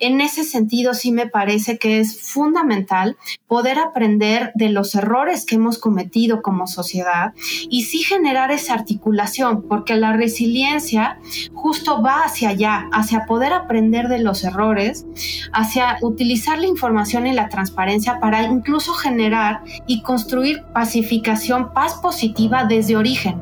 En 0.01 0.21
ese 0.21 0.43
sentido, 0.43 0.93
sí 0.93 1.13
me 1.13 1.29
parece 1.29 1.79
que 1.79 2.01
es 2.01 2.21
fundamental 2.21 3.17
poder 3.47 3.79
aprender 3.79 4.51
de 4.57 4.71
los 4.71 4.97
errores 4.97 5.47
que 5.47 5.55
hemos 5.55 5.79
cometido 5.79 6.43
como 6.43 6.67
sociedad 6.67 7.33
y 7.71 7.85
sí 7.85 8.01
generar 8.01 8.51
esa 8.51 8.75
articulación, 8.75 9.63
porque 9.69 9.95
la 9.95 10.13
resiliencia 10.13 11.21
justo 11.55 12.03
va 12.03 12.25
hacia 12.25 12.49
allá, 12.49 12.89
hacia 12.93 13.25
poder 13.25 13.53
aprender 13.53 14.09
de 14.09 14.19
los 14.19 14.43
errores, 14.43 15.07
hacia 15.53 15.97
utilizar 16.03 16.59
la 16.59 16.67
información 16.67 17.29
y 17.29 17.33
la 17.33 17.49
transparencia 17.49 18.16
para 18.21 18.43
incluso 18.43 18.93
generar 18.93 19.61
y 19.87 20.03
construir 20.03 20.63
pacificación, 20.73 21.73
paz 21.73 21.95
positiva 21.95 22.65
desde 22.65 22.97
origen. 22.97 23.41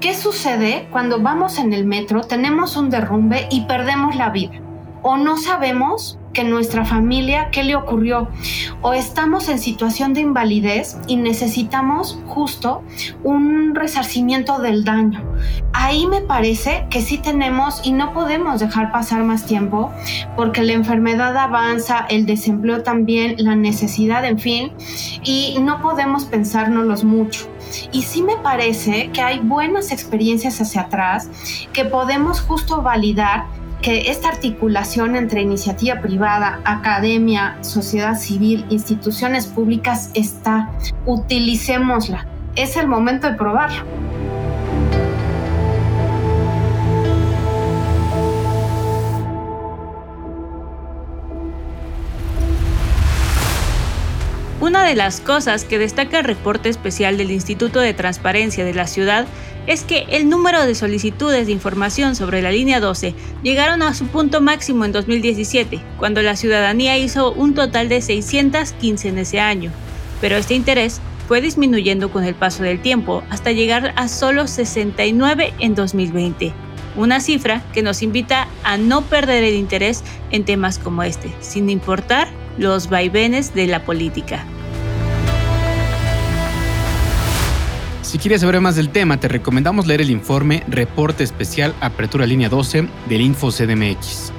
¿Qué 0.00 0.14
sucede 0.14 0.88
cuando 0.90 1.20
vamos 1.20 1.58
en 1.58 1.72
el 1.72 1.84
metro, 1.84 2.22
tenemos 2.22 2.76
un 2.76 2.88
derrumbe 2.88 3.48
y 3.50 3.62
perdemos 3.62 4.16
la 4.16 4.30
vida? 4.30 4.52
O 5.02 5.16
no 5.16 5.36
sabemos 5.36 6.18
que 6.32 6.44
nuestra 6.44 6.84
familia, 6.84 7.50
qué 7.50 7.64
le 7.64 7.76
ocurrió, 7.76 8.28
o 8.82 8.92
estamos 8.92 9.48
en 9.48 9.58
situación 9.58 10.14
de 10.14 10.20
invalidez 10.20 10.96
y 11.06 11.16
necesitamos 11.16 12.18
justo 12.26 12.82
un 13.22 13.74
resarcimiento 13.74 14.58
del 14.60 14.84
daño. 14.84 15.24
Ahí 15.72 16.06
me 16.06 16.20
parece 16.20 16.86
que 16.90 17.00
sí 17.00 17.18
tenemos 17.18 17.80
y 17.84 17.92
no 17.92 18.12
podemos 18.12 18.60
dejar 18.60 18.92
pasar 18.92 19.22
más 19.24 19.46
tiempo 19.46 19.90
porque 20.36 20.62
la 20.62 20.72
enfermedad 20.72 21.36
avanza, 21.36 22.06
el 22.08 22.26
desempleo 22.26 22.82
también, 22.82 23.36
la 23.38 23.56
necesidad, 23.56 24.24
en 24.24 24.38
fin, 24.38 24.72
y 25.24 25.56
no 25.60 25.80
podemos 25.82 26.24
pensárnoslos 26.24 27.04
mucho. 27.04 27.48
Y 27.92 28.02
sí 28.02 28.22
me 28.22 28.36
parece 28.36 29.10
que 29.12 29.20
hay 29.20 29.38
buenas 29.38 29.92
experiencias 29.92 30.60
hacia 30.60 30.82
atrás 30.82 31.28
que 31.72 31.84
podemos 31.84 32.40
justo 32.40 32.82
validar 32.82 33.46
que 33.82 34.10
esta 34.10 34.28
articulación 34.28 35.16
entre 35.16 35.40
iniciativa 35.40 36.00
privada, 36.00 36.60
academia, 36.64 37.56
sociedad 37.62 38.18
civil, 38.18 38.66
instituciones 38.68 39.46
públicas 39.46 40.10
está. 40.14 40.70
Utilicémosla. 41.06 42.26
Es 42.56 42.76
el 42.76 42.88
momento 42.88 43.28
de 43.28 43.34
probarlo. 43.34 43.84
Una 54.60 54.84
de 54.84 54.94
las 54.94 55.20
cosas 55.20 55.64
que 55.64 55.78
destaca 55.78 56.18
el 56.18 56.24
reporte 56.24 56.68
especial 56.68 57.16
del 57.16 57.30
Instituto 57.30 57.80
de 57.80 57.94
Transparencia 57.94 58.62
de 58.62 58.74
la 58.74 58.86
Ciudad 58.86 59.26
es 59.66 59.84
que 59.84 60.06
el 60.10 60.28
número 60.28 60.64
de 60.66 60.74
solicitudes 60.74 61.46
de 61.46 61.52
información 61.52 62.16
sobre 62.16 62.42
la 62.42 62.50
línea 62.50 62.80
12 62.80 63.14
llegaron 63.42 63.82
a 63.82 63.94
su 63.94 64.06
punto 64.06 64.40
máximo 64.40 64.84
en 64.84 64.92
2017, 64.92 65.80
cuando 65.98 66.22
la 66.22 66.36
ciudadanía 66.36 66.98
hizo 66.98 67.32
un 67.32 67.54
total 67.54 67.88
de 67.88 68.02
615 68.02 69.08
en 69.08 69.18
ese 69.18 69.40
año, 69.40 69.70
pero 70.20 70.36
este 70.36 70.54
interés 70.54 71.00
fue 71.28 71.40
disminuyendo 71.40 72.10
con 72.10 72.24
el 72.24 72.34
paso 72.34 72.62
del 72.62 72.80
tiempo 72.80 73.22
hasta 73.30 73.52
llegar 73.52 73.92
a 73.96 74.08
solo 74.08 74.46
69 74.46 75.54
en 75.60 75.74
2020, 75.74 76.52
una 76.96 77.20
cifra 77.20 77.62
que 77.72 77.82
nos 77.82 78.02
invita 78.02 78.48
a 78.64 78.76
no 78.76 79.02
perder 79.02 79.44
el 79.44 79.54
interés 79.54 80.02
en 80.30 80.44
temas 80.44 80.78
como 80.78 81.02
este, 81.02 81.32
sin 81.40 81.70
importar 81.70 82.28
los 82.58 82.90
vaivenes 82.90 83.54
de 83.54 83.66
la 83.68 83.84
política. 83.84 84.44
Si 88.10 88.18
quieres 88.18 88.40
saber 88.40 88.60
más 88.60 88.74
del 88.74 88.88
tema, 88.88 89.20
te 89.20 89.28
recomendamos 89.28 89.86
leer 89.86 90.00
el 90.00 90.10
informe 90.10 90.64
Reporte 90.66 91.22
Especial 91.22 91.72
Apertura 91.80 92.26
Línea 92.26 92.48
12 92.48 92.88
del 93.08 93.20
Info 93.20 93.52
CDMX. 93.52 94.32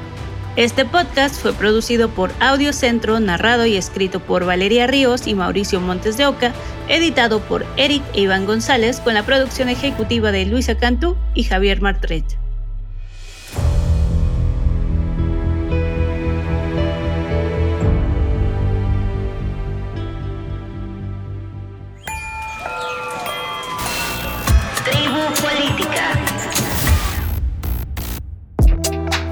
Este 0.58 0.84
podcast 0.84 1.42
fue 1.42 1.54
producido 1.54 2.10
por 2.10 2.34
Audio 2.42 2.74
Centro, 2.74 3.22
narrado 3.22 3.66
y 3.66 3.78
escrito 3.78 4.20
por 4.20 4.44
Valeria 4.44 4.88
Ríos 4.88 5.26
y 5.26 5.36
Mauricio 5.36 5.80
Montes 5.80 6.18
de 6.18 6.26
Oca, 6.26 6.52
editado 6.90 7.40
por 7.40 7.66
Eric 7.78 8.04
e 8.14 8.24
Iván 8.24 8.46
González 8.46 9.00
con 9.00 9.14
la 9.14 9.26
producción 9.26 9.70
ejecutiva 9.70 10.34
de 10.34 10.46
Luisa 10.48 10.76
Cantú 10.76 11.16
y 11.34 11.44
Javier 11.44 11.82
Martret. 11.82 12.41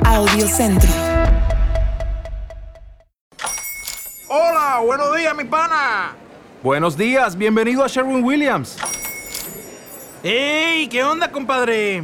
Audiocentro. 0.05 0.89
Hola, 4.27 4.81
buenos 4.85 5.15
días, 5.15 5.35
mi 5.35 5.43
pana. 5.45 6.15
Buenos 6.61 6.97
días, 6.97 7.37
bienvenido 7.37 7.83
a 7.83 7.87
Sherwin 7.87 8.23
Williams. 8.23 8.77
¡Ey! 10.23 10.87
¿Qué 10.87 11.03
onda, 11.03 11.31
compadre? 11.31 12.03